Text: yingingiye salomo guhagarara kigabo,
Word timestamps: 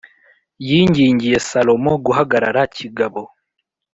yingingiye 0.67 1.37
salomo 1.49 1.93
guhagarara 2.05 2.61
kigabo, 2.75 3.21